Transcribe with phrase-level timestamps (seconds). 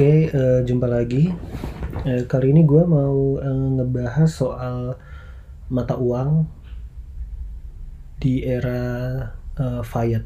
[0.00, 1.28] Oke, uh, jumpa lagi.
[2.08, 4.96] Uh, kali ini gue mau uh, ngebahas soal
[5.68, 6.48] mata uang
[8.16, 8.80] di era
[9.60, 10.24] uh, Fayed.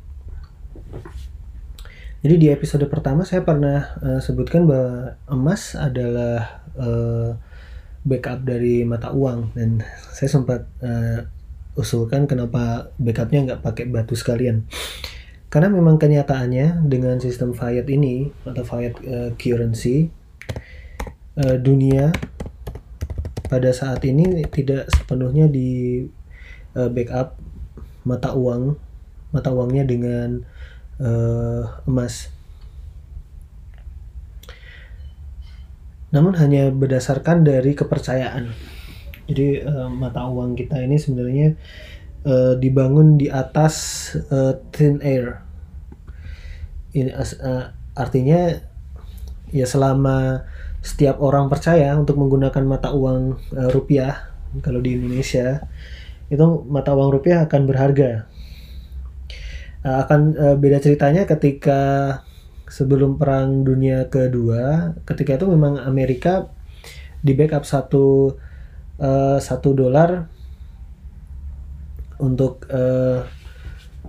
[2.23, 7.35] Jadi di episode pertama saya pernah uh, sebutkan bahwa emas adalah uh,
[8.07, 9.83] backup dari mata uang dan
[10.15, 11.27] saya sempat uh,
[11.75, 14.71] usulkan kenapa backupnya nggak pakai batu sekalian.
[15.55, 20.11] Karena memang kenyataannya dengan sistem fiat ini atau fiat uh, currency
[21.39, 22.11] uh, dunia
[23.47, 26.03] pada saat ini tidak sepenuhnya di
[26.75, 27.39] uh, backup
[28.03, 28.75] mata uang
[29.31, 30.43] mata uangnya dengan
[30.99, 32.35] uh, emas.
[36.11, 38.51] Namun hanya berdasarkan dari kepercayaan.
[39.31, 41.55] Jadi uh, mata uang kita ini sebenarnya
[42.27, 45.44] uh, dibangun di atas uh, thin air
[46.95, 48.55] ini uh, artinya
[49.51, 50.47] ya selama
[50.81, 54.31] setiap orang percaya untuk menggunakan mata uang uh, rupiah
[54.63, 55.67] kalau di Indonesia
[56.31, 58.31] itu mata uang rupiah akan berharga.
[59.85, 61.83] Uh, akan uh, beda ceritanya ketika
[62.65, 66.49] sebelum perang dunia kedua ketika itu memang Amerika
[67.21, 68.33] di backup satu
[68.97, 70.27] uh, satu dolar
[72.17, 73.21] untuk uh,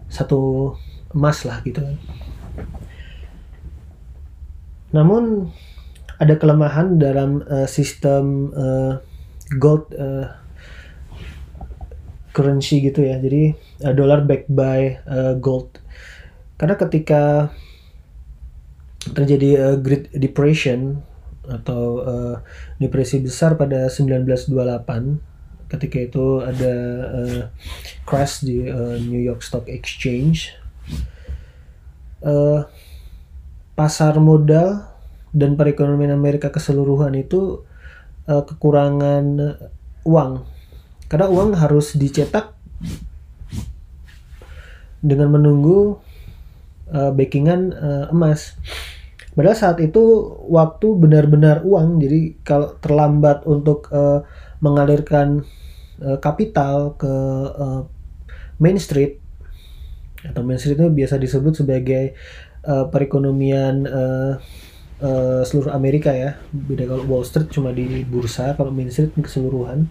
[0.07, 0.71] satu
[1.11, 1.83] emas lah gitu
[4.95, 5.51] namun
[6.15, 9.03] ada kelemahan dalam uh, sistem uh,
[9.59, 10.31] gold uh,
[12.31, 13.19] currency gitu ya.
[13.19, 13.51] Jadi
[13.83, 15.75] uh, dollar backed by uh, gold.
[16.55, 17.51] Karena ketika
[19.11, 21.03] terjadi uh, Great Depression
[21.45, 22.35] atau uh,
[22.81, 24.55] depresi besar pada 1928
[25.69, 26.73] ketika itu ada
[27.05, 27.41] uh,
[28.05, 30.57] crash di uh, New York Stock Exchange
[32.25, 32.66] uh,
[33.75, 34.87] pasar modal
[35.35, 37.67] dan perekonomian Amerika keseluruhan itu
[38.25, 39.59] uh, kekurangan
[40.07, 40.31] uang
[41.05, 42.57] karena uang harus dicetak
[45.05, 46.01] dengan menunggu
[46.89, 48.57] uh, backingan uh, emas.
[49.35, 50.01] Padahal saat itu
[50.47, 54.23] waktu benar-benar uang, jadi kalau terlambat untuk uh,
[54.63, 55.44] mengalirkan
[56.01, 57.13] uh, kapital ke
[57.53, 57.83] uh,
[58.57, 59.19] Main Street
[60.25, 62.17] atau Main Street itu biasa disebut sebagai
[62.65, 64.33] uh, perekonomian uh,
[65.01, 66.37] uh, seluruh Amerika ya.
[66.51, 69.87] Beda kalau Wall Street cuma di bursa, kalau Main Street keseluruhan.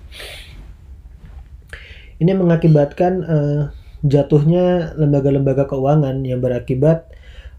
[2.19, 3.63] Ini mengakibatkan uh,
[4.05, 7.11] jatuhnya lembaga-lembaga keuangan yang berakibat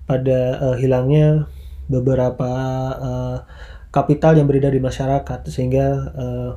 [0.06, 1.50] pada uh, hilangnya
[1.90, 2.52] beberapa
[2.96, 3.38] uh,
[3.90, 6.52] kapital yang beredar di masyarakat sehingga uh,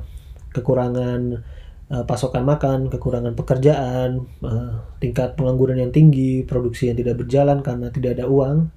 [0.53, 1.41] kekurangan
[1.89, 7.89] uh, pasokan makan, kekurangan pekerjaan, uh, tingkat pengangguran yang tinggi, produksi yang tidak berjalan karena
[7.89, 8.69] tidak ada uang,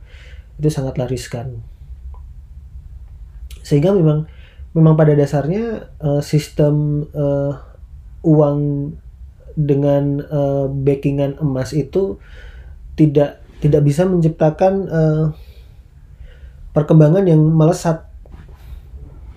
[0.59, 1.61] itu sangatlah riskan.
[3.63, 4.27] Sehingga memang
[4.73, 7.61] memang pada dasarnya uh, sistem uh,
[8.25, 8.93] uang
[9.53, 12.17] dengan uh, backingan emas itu
[12.97, 15.25] tidak tidak bisa menciptakan uh,
[16.73, 18.09] perkembangan yang melesat.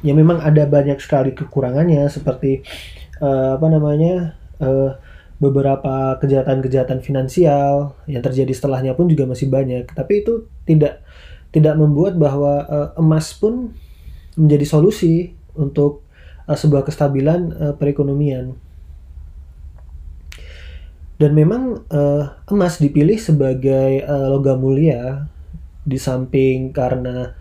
[0.06, 4.96] Ya memang ada banyak sekali kekurangannya seperti uh, apa namanya uh,
[5.40, 9.92] beberapa kejahatan-kejahatan finansial yang terjadi setelahnya pun juga masih banyak.
[9.92, 11.04] Tapi itu tidak
[11.52, 13.76] tidak membuat bahwa uh, emas pun
[14.36, 16.04] menjadi solusi untuk
[16.48, 18.56] uh, sebuah kestabilan uh, perekonomian.
[21.16, 25.32] Dan memang uh, emas dipilih sebagai uh, logam mulia
[25.88, 27.32] di samping karena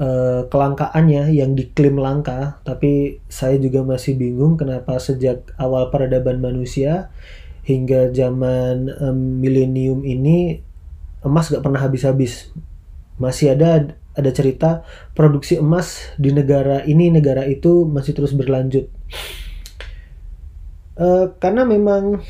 [0.00, 7.12] uh, kelangkaannya yang diklaim langka, tapi saya juga masih bingung kenapa sejak awal peradaban manusia
[7.62, 10.64] hingga zaman um, milenium ini
[11.20, 12.50] emas gak pernah habis-habis.
[13.20, 18.88] Masih ada ada cerita produksi emas di negara ini negara itu masih terus berlanjut.
[21.00, 22.20] Uh, karena memang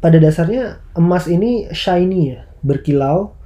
[0.00, 3.36] pada dasarnya emas ini shiny ya, berkilau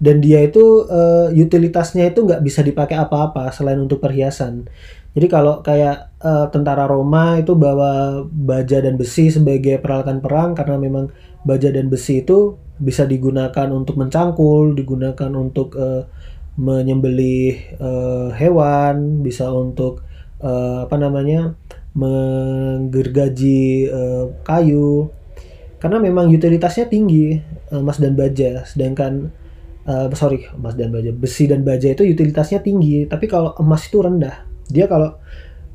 [0.00, 4.64] dan dia itu uh, utilitasnya itu nggak bisa dipakai apa-apa selain untuk perhiasan.
[5.12, 10.80] Jadi kalau kayak uh, tentara Roma itu bawa baja dan besi sebagai peralatan perang karena
[10.80, 11.12] memang
[11.44, 16.08] baja dan besi itu bisa digunakan untuk mencangkul, digunakan untuk uh,
[16.56, 20.00] menyembelih uh, hewan, bisa untuk
[20.40, 21.52] uh, apa namanya
[21.92, 25.12] menggergaji uh, kayu.
[25.76, 27.36] Karena memang utilitasnya tinggi
[27.72, 29.32] emas dan baja, sedangkan
[29.86, 31.10] uh, sorry emas dan baja.
[31.14, 34.44] Besi dan baja itu utilitasnya tinggi tapi kalau emas itu rendah.
[34.68, 35.16] Dia kalau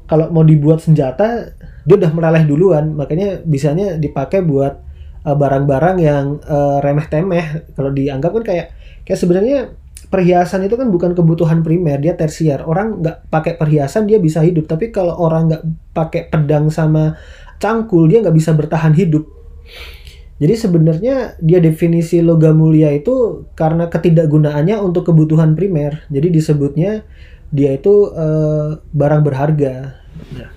[0.06, 1.56] kalau mau dibuat senjata
[1.86, 2.94] dia udah meleleh duluan.
[2.94, 4.74] Makanya bisanya dipakai buat
[5.26, 8.68] eh, barang-barang yang uh, remeh temeh kalau dianggap kan kayak
[9.06, 9.58] kayak sebenarnya
[10.06, 12.62] perhiasan itu kan bukan kebutuhan primer dia tersier.
[12.66, 14.70] Orang nggak pakai perhiasan dia bisa hidup.
[14.70, 15.64] Tapi kalau orang nggak
[15.94, 17.18] pakai pedang sama
[17.58, 19.26] cangkul dia nggak bisa bertahan hidup
[20.36, 26.04] jadi sebenarnya dia definisi logam mulia itu karena ketidakgunaannya untuk kebutuhan primer.
[26.12, 27.08] Jadi disebutnya
[27.56, 29.96] dia itu uh, barang berharga.
[30.36, 30.52] Nah.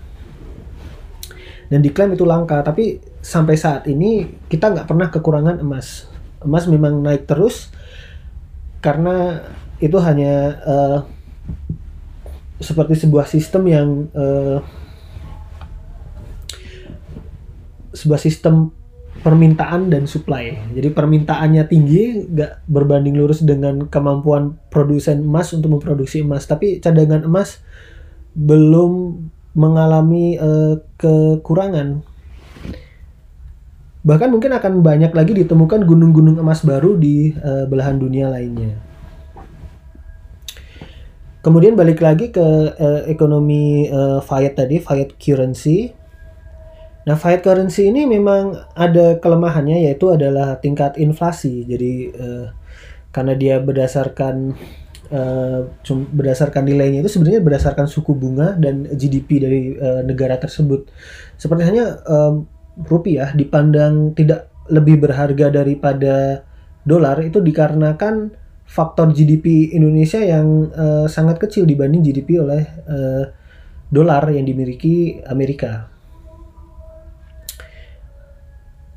[1.70, 6.10] Dan diklaim itu langka, tapi sampai saat ini kita nggak pernah kekurangan emas.
[6.42, 7.70] Emas memang naik terus
[8.82, 9.46] karena
[9.78, 10.98] itu hanya uh,
[12.58, 14.58] seperti sebuah sistem yang uh,
[17.94, 18.74] sebuah sistem
[19.23, 20.55] permintaan dan supply.
[20.73, 26.47] Jadi permintaannya tinggi, nggak berbanding lurus dengan kemampuan produsen emas untuk memproduksi emas.
[26.47, 27.59] Tapi cadangan emas
[28.38, 29.19] belum
[29.59, 32.06] mengalami uh, kekurangan.
[34.06, 38.79] Bahkan mungkin akan banyak lagi ditemukan gunung-gunung emas baru di uh, belahan dunia lainnya.
[41.43, 42.47] Kemudian balik lagi ke
[42.79, 45.97] uh, ekonomi uh, fiat tadi, fiat currency
[47.08, 51.64] Nah, fiat currency ini memang ada kelemahannya yaitu adalah tingkat inflasi.
[51.64, 52.52] Jadi uh,
[53.08, 54.52] karena dia berdasarkan
[55.08, 60.93] uh, berdasarkan nilainya itu sebenarnya berdasarkan suku bunga dan GDP dari uh, negara tersebut.
[61.40, 62.44] Seperti hanya um,
[62.84, 66.44] rupiah dipandang tidak lebih berharga daripada
[66.84, 68.37] dolar itu dikarenakan
[68.69, 73.25] faktor GDP Indonesia yang uh, sangat kecil dibanding GDP oleh uh,
[73.88, 75.97] dolar yang dimiliki Amerika.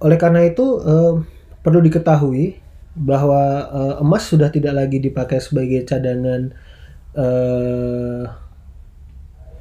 [0.02, 1.22] Oleh karena itu uh,
[1.62, 2.58] perlu diketahui
[2.98, 6.52] bahwa uh, emas sudah tidak lagi dipakai sebagai cadangan
[7.16, 8.26] uh,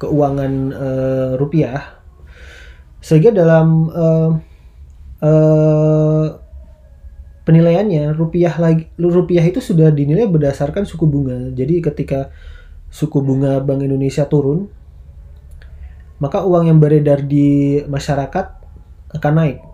[0.01, 2.01] keuangan uh, rupiah.
[3.01, 4.29] Sehingga dalam uh,
[5.21, 6.27] uh,
[7.45, 11.53] penilaiannya rupiah lagi rupiah itu sudah dinilai berdasarkan suku bunga.
[11.53, 12.33] Jadi ketika
[12.89, 14.67] suku bunga Bank Indonesia turun
[16.21, 18.45] maka uang yang beredar di masyarakat
[19.17, 19.70] akan naik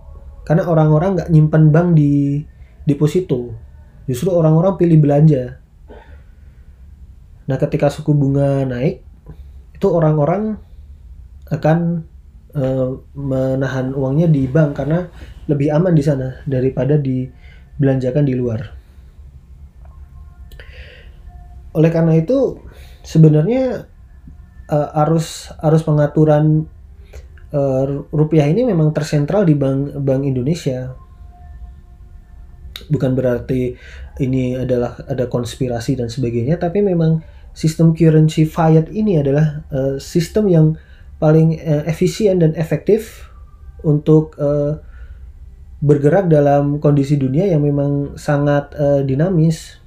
[0.47, 2.39] karena orang-orang nggak nyimpan bank di
[2.88, 3.51] deposito.
[4.07, 5.59] Justru orang-orang pilih belanja.
[7.51, 9.03] Nah ketika suku bunga naik
[9.75, 10.55] itu orang-orang
[11.51, 12.07] akan
[12.55, 15.11] uh, menahan uangnya di bank karena
[15.51, 18.71] lebih aman di sana daripada dibelanjakan di luar.
[21.75, 22.63] Oleh karena itu
[23.03, 23.83] sebenarnya
[24.71, 26.71] uh, arus arus pengaturan
[27.57, 30.94] uh, rupiah ini memang tersentral di bank Bank Indonesia.
[32.88, 33.74] Bukan berarti
[34.21, 37.25] ini adalah ada konspirasi dan sebagainya, tapi memang
[37.57, 40.68] sistem currency fiat ini adalah uh, sistem yang
[41.18, 43.33] paling uh, efisien dan efektif
[43.81, 44.77] untuk uh,
[45.81, 49.77] bergerak dalam kondisi dunia yang memang sangat uh, dinamis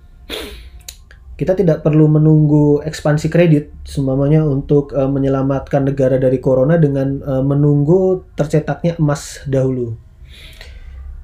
[1.40, 7.40] kita tidak perlu menunggu ekspansi kredit semuanya untuk uh, menyelamatkan negara dari corona dengan uh,
[7.40, 9.96] menunggu tercetaknya emas dahulu.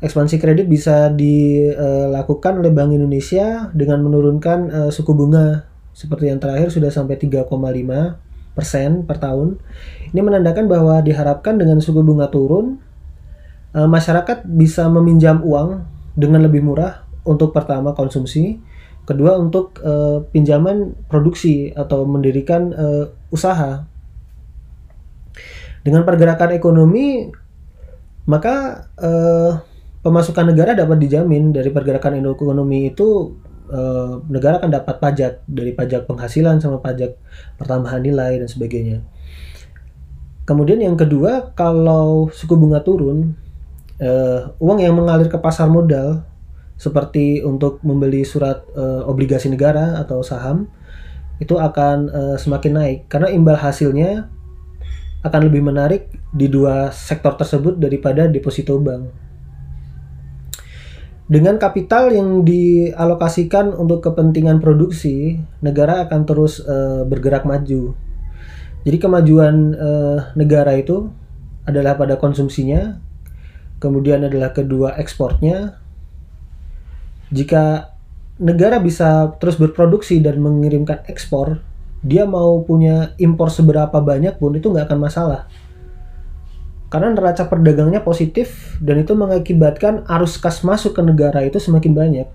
[0.00, 6.72] Ekspansi kredit bisa dilakukan oleh Bank Indonesia dengan menurunkan uh, suku bunga seperti yang terakhir
[6.72, 7.52] sudah sampai 3,5
[8.56, 9.60] persen per tahun.
[10.16, 12.80] Ini menandakan bahwa diharapkan dengan suku bunga turun,
[13.76, 15.84] uh, masyarakat bisa meminjam uang
[16.16, 18.64] dengan lebih murah untuk pertama konsumsi,
[19.06, 23.86] kedua untuk uh, pinjaman produksi atau mendirikan uh, usaha.
[25.86, 27.30] Dengan pergerakan ekonomi
[28.26, 29.62] maka uh,
[30.02, 31.54] pemasukan negara dapat dijamin.
[31.54, 33.38] Dari pergerakan ekonomi itu
[33.70, 37.14] uh, negara akan dapat pajak dari pajak penghasilan sama pajak
[37.56, 38.98] pertambahan nilai dan sebagainya.
[40.46, 43.34] Kemudian yang kedua kalau suku bunga turun
[43.98, 46.22] uh, uang yang mengalir ke pasar modal
[46.76, 50.68] seperti untuk membeli surat uh, obligasi negara atau saham
[51.40, 54.28] itu akan uh, semakin naik karena imbal hasilnya
[55.24, 59.26] akan lebih menarik di dua sektor tersebut daripada deposito bank.
[61.26, 67.98] Dengan kapital yang dialokasikan untuk kepentingan produksi, negara akan terus uh, bergerak maju.
[68.86, 71.10] Jadi kemajuan uh, negara itu
[71.66, 73.02] adalah pada konsumsinya,
[73.82, 75.82] kemudian adalah kedua ekspornya,
[77.32, 77.94] jika
[78.36, 81.64] negara bisa terus berproduksi dan mengirimkan ekspor,
[82.04, 85.42] dia mau punya impor seberapa banyak pun itu nggak akan masalah.
[86.86, 92.28] Karena neraca perdagangnya positif dan itu mengakibatkan arus kas masuk ke negara itu semakin banyak.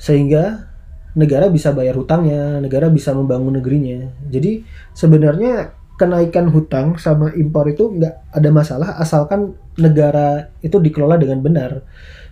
[0.00, 0.64] Sehingga
[1.12, 4.08] negara bisa bayar hutangnya, negara bisa membangun negerinya.
[4.32, 4.64] Jadi
[4.96, 11.82] sebenarnya kenaikan hutang sama impor itu nggak ada masalah asalkan negara itu dikelola dengan benar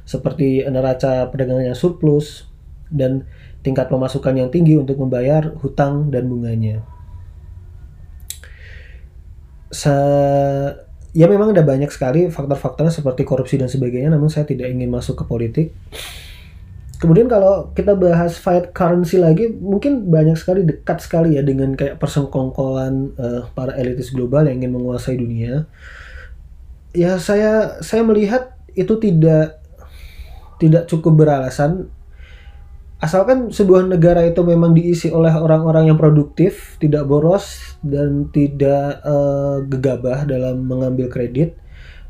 [0.07, 2.47] seperti neraca perdagangannya surplus
[2.87, 3.27] dan
[3.67, 6.87] tingkat pemasukan yang tinggi untuk membayar hutang dan bunganya.
[9.75, 9.91] Se
[11.11, 15.19] ya memang ada banyak sekali faktor-faktornya seperti korupsi dan sebagainya, namun saya tidak ingin masuk
[15.19, 15.75] ke politik.
[16.97, 22.01] Kemudian kalau kita bahas fight currency lagi, mungkin banyak sekali dekat sekali ya dengan kayak
[22.01, 25.69] persengkongkolan uh, para elitis global yang ingin menguasai dunia.
[26.97, 29.61] Ya saya saya melihat itu tidak
[30.57, 31.93] tidak cukup beralasan
[32.97, 39.61] asalkan sebuah negara itu memang diisi oleh orang-orang yang produktif, tidak boros dan tidak uh,
[39.69, 41.61] gegabah dalam mengambil kredit,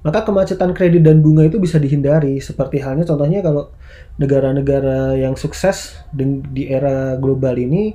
[0.07, 2.39] maka kemacetan kredit dan bunga itu bisa dihindari.
[2.39, 3.75] Seperti halnya contohnya kalau
[4.23, 7.91] negara-negara yang sukses di, era global ini,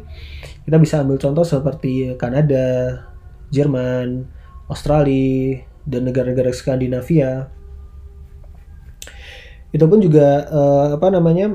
[0.67, 2.99] kita bisa ambil contoh seperti Kanada,
[3.47, 4.27] Jerman,
[4.67, 7.47] Australia, dan negara-negara Skandinavia.
[9.71, 11.47] Itu pun juga uh, apa namanya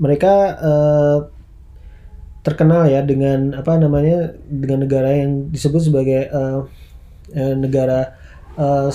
[0.00, 1.18] mereka uh,
[2.40, 6.64] terkenal ya dengan apa namanya dengan negara yang disebut sebagai uh,
[7.36, 8.16] negara
[8.56, 8.88] uh,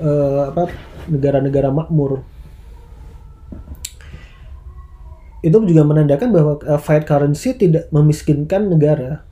[0.00, 0.72] uh, apa
[1.06, 2.24] negara-negara makmur
[5.44, 9.22] itu juga menandakan bahwa uh, fiat currency tidak memiskinkan negara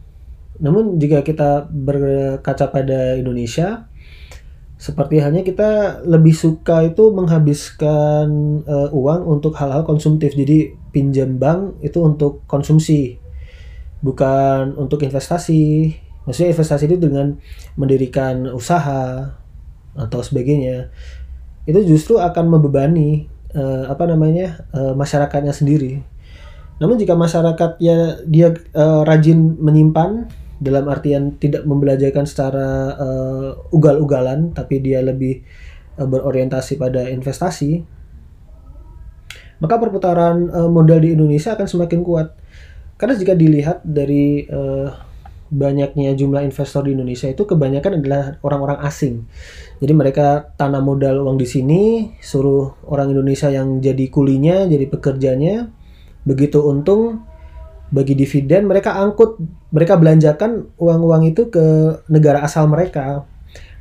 [0.63, 3.91] namun jika kita berkaca pada Indonesia
[4.85, 8.29] seperti halnya kita lebih suka itu menghabiskan
[8.69, 10.37] uh, uang untuk hal-hal konsumtif.
[10.37, 13.17] Jadi pinjam bank itu untuk konsumsi,
[14.05, 15.95] bukan untuk investasi.
[16.29, 17.41] Maksudnya investasi itu dengan
[17.81, 19.33] mendirikan usaha
[19.95, 20.91] atau sebagainya.
[21.65, 26.05] Itu justru akan membebani uh, apa namanya uh, masyarakatnya sendiri.
[26.83, 30.27] Namun jika masyarakat ya dia uh, rajin menyimpan
[30.59, 35.43] dalam artian tidak membelajarkan secara uh, ugal-ugalan tapi dia lebih
[35.99, 37.83] uh, berorientasi pada investasi
[39.59, 42.35] maka perputaran uh, modal di Indonesia akan semakin kuat
[42.97, 44.89] karena jika dilihat dari uh,
[45.53, 49.29] banyaknya jumlah investor di Indonesia itu kebanyakan adalah orang-orang asing.
[49.79, 51.83] Jadi mereka tanam modal uang di sini
[52.19, 55.69] suruh orang Indonesia yang jadi kulinya jadi pekerjanya.
[56.25, 57.29] Begitu untung
[57.93, 59.39] bagi dividen mereka angkut
[59.71, 63.29] mereka belanjakan uang-uang itu ke negara asal mereka.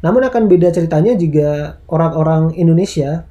[0.03, 3.23] Namun akan beda ceritanya jika orang-orang Indonesia.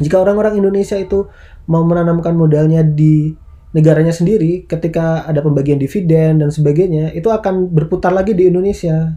[0.00, 1.28] Jika orang-orang Indonesia itu
[1.68, 3.36] mau menanamkan modalnya di
[3.72, 9.16] negaranya sendiri ketika ada pembagian dividen dan sebagainya itu akan berputar lagi di Indonesia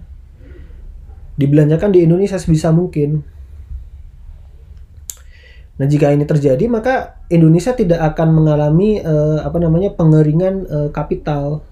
[1.35, 3.35] dibelanjakan di Indonesia sebisa mungkin
[5.75, 11.67] Nah, jika ini terjadi, maka Indonesia tidak akan mengalami uh, apa namanya pengeringan uh, kapital.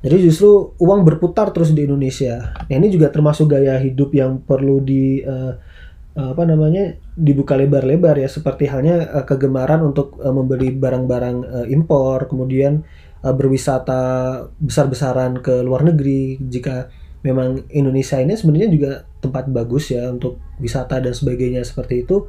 [0.00, 2.54] Jadi justru uang berputar terus di Indonesia.
[2.70, 5.58] Nah, ini juga termasuk gaya hidup yang perlu di uh,
[6.18, 8.26] apa namanya dibuka lebar-lebar ya.
[8.26, 12.82] Seperti halnya uh, kegemaran untuk uh, membeli barang-barang uh, impor kemudian
[13.22, 14.00] uh, berwisata
[14.58, 16.38] besar-besaran ke luar negeri.
[16.42, 16.90] Jika
[17.20, 22.24] memang Indonesia ini sebenarnya juga tempat bagus ya untuk wisata dan sebagainya seperti itu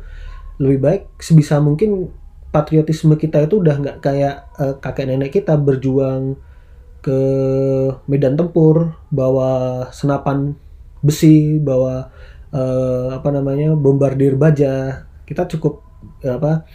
[0.60, 2.12] lebih baik sebisa mungkin
[2.52, 6.36] patriotisme kita itu udah nggak kayak uh, kakek nenek kita berjuang
[7.02, 7.20] ke
[8.06, 10.54] medan tempur bawa senapan
[11.02, 12.14] besi bawa
[12.54, 15.08] uh, apa namanya bombardir baja.
[15.26, 15.84] Kita cukup
[16.24, 16.68] uh, apa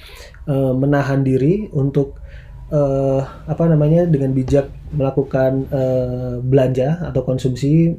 [0.48, 2.20] uh, menahan diri untuk
[2.72, 7.94] uh, apa namanya dengan bijak melakukan uh, belanja atau konsumsi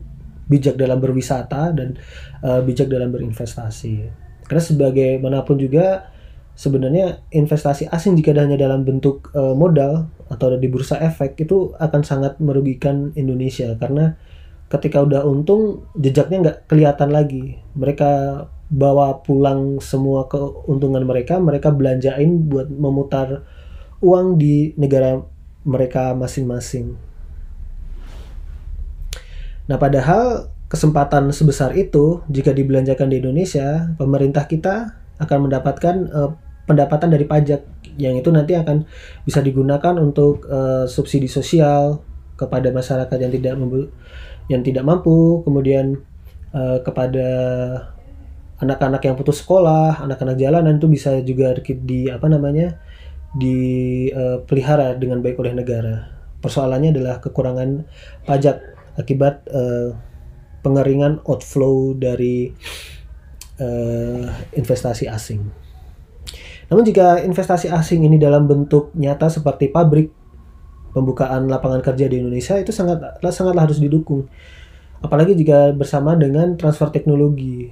[0.47, 1.99] bijak dalam berwisata dan
[2.43, 4.07] uh, bijak dalam berinvestasi.
[4.47, 6.07] Karena sebagaimanapun juga
[6.55, 12.01] sebenarnya investasi asing jika hanya dalam bentuk uh, modal atau di bursa efek itu akan
[12.01, 13.75] sangat merugikan Indonesia.
[13.75, 14.15] Karena
[14.67, 17.59] ketika udah untung jejaknya nggak kelihatan lagi.
[17.75, 23.47] Mereka bawa pulang semua keuntungan mereka mereka belanjain buat memutar
[24.03, 25.23] uang di negara
[25.63, 26.99] mereka masing-masing.
[29.67, 36.31] Nah padahal kesempatan sebesar itu jika dibelanjakan di Indonesia, pemerintah kita akan mendapatkan uh,
[36.67, 37.63] pendapatan dari pajak
[37.95, 38.83] yang itu nanti akan
[39.23, 42.03] bisa digunakan untuk uh, subsidi sosial
[42.37, 43.55] kepada masyarakat yang tidak
[44.47, 45.99] yang tidak mampu, kemudian
[46.55, 47.27] uh, kepada
[48.57, 52.79] anak-anak yang putus sekolah, anak-anak jalanan itu bisa juga di apa namanya
[53.37, 56.15] dipelihara uh, dengan baik oleh negara.
[56.41, 57.85] Persoalannya adalah kekurangan
[58.25, 58.57] pajak
[58.97, 59.93] akibat uh,
[60.65, 62.49] pengeringan outflow dari
[63.61, 64.25] uh,
[64.57, 65.43] investasi asing.
[66.67, 70.11] Namun jika investasi asing ini dalam bentuk nyata seperti pabrik,
[70.97, 74.25] pembukaan lapangan kerja di Indonesia itu sangat sangatlah harus didukung.
[74.97, 77.69] Apalagi jika bersama dengan transfer teknologi.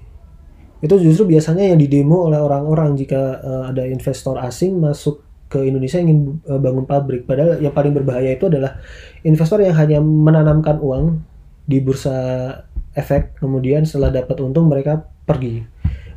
[0.77, 6.01] Itu justru biasanya yang didemo oleh orang-orang jika uh, ada investor asing masuk ke Indonesia
[6.01, 8.82] ingin uh, bangun pabrik padahal yang paling berbahaya itu adalah
[9.22, 11.22] investor yang hanya menanamkan uang
[11.65, 12.17] di bursa
[12.98, 15.62] efek kemudian setelah dapat untung mereka pergi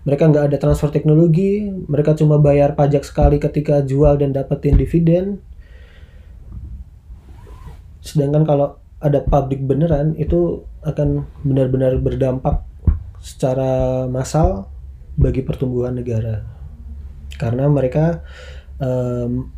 [0.09, 5.39] mereka nggak ada transfer teknologi mereka cuma bayar pajak sekali ketika jual dan dapetin dividen
[8.09, 12.65] sedangkan kalau ada pabrik beneran itu akan benar-benar berdampak
[13.21, 14.71] secara massal
[15.19, 16.47] bagi pertumbuhan negara
[17.37, 18.25] karena mereka
[18.81, 19.51] um,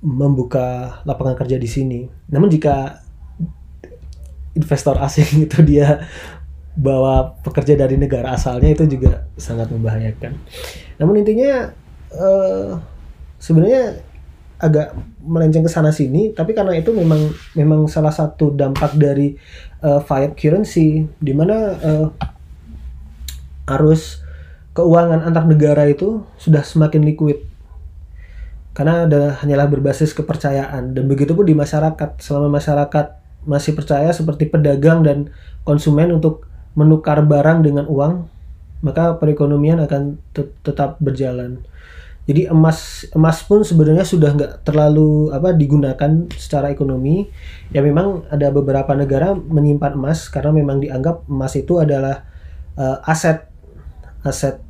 [0.00, 2.00] membuka lapangan kerja di sini.
[2.32, 3.04] Namun jika
[4.56, 6.08] investor asing itu dia
[6.74, 10.32] bawa pekerja dari negara asalnya itu juga sangat membahayakan.
[10.98, 11.70] Namun intinya
[12.16, 12.80] uh,
[13.36, 14.00] sebenarnya
[14.60, 14.92] agak
[15.24, 19.34] melenceng ke sana sini, tapi karena itu memang memang salah satu dampak dari
[19.80, 22.06] uh, fiat currency di mana uh,
[23.76, 24.20] arus
[24.76, 27.40] keuangan antar negara itu sudah semakin liquid.
[28.76, 30.94] Karena ada hanyalah berbasis kepercayaan.
[30.94, 35.32] Dan begitu pun di masyarakat selama masyarakat masih percaya seperti pedagang dan
[35.64, 38.28] konsumen untuk menukar barang dengan uang
[38.80, 40.16] maka perekonomian akan
[40.64, 41.60] tetap berjalan
[42.30, 47.26] jadi emas emas pun sebenarnya sudah nggak terlalu apa digunakan secara ekonomi
[47.74, 52.22] ya memang ada beberapa negara menyimpan emas karena memang dianggap emas itu adalah
[52.78, 53.50] uh, aset
[54.22, 54.62] aset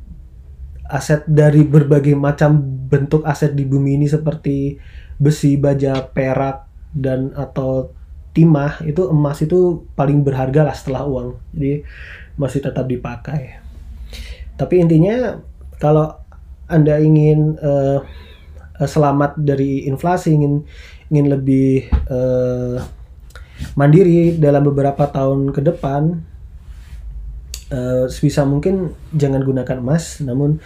[0.89, 2.57] aset dari berbagai macam
[2.89, 4.81] bentuk aset di bumi ini seperti
[5.21, 7.93] besi, baja, perak dan atau
[8.33, 11.39] timah itu emas itu paling berharga lah setelah uang.
[11.53, 11.85] Jadi
[12.35, 13.61] masih tetap dipakai.
[14.57, 15.39] Tapi intinya
[15.79, 16.20] kalau
[16.71, 17.99] Anda ingin uh,
[18.79, 20.63] selamat dari inflasi, ingin
[21.11, 22.79] ingin lebih uh,
[23.75, 26.31] mandiri dalam beberapa tahun ke depan,
[27.71, 30.59] uh, sebisa mungkin jangan gunakan emas namun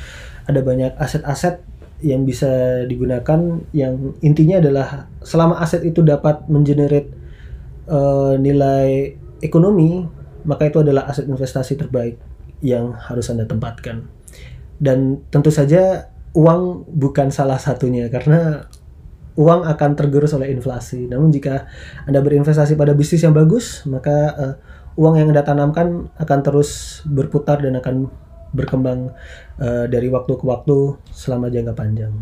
[0.46, 1.62] ada banyak aset-aset
[2.04, 7.10] yang bisa digunakan yang intinya adalah selama aset itu dapat mengenerate
[7.88, 10.04] uh, nilai ekonomi
[10.46, 12.20] maka itu adalah aset investasi terbaik
[12.62, 14.06] yang harus anda tempatkan
[14.82, 18.68] dan tentu saja uang bukan salah satunya karena
[19.36, 21.68] uang akan tergerus oleh inflasi namun jika
[22.08, 24.56] anda berinvestasi pada bisnis yang bagus maka uh,
[24.96, 28.08] uang yang Anda tanamkan akan terus berputar dan akan
[28.56, 29.12] berkembang
[29.60, 32.16] uh, dari waktu ke waktu selama jangka panjang.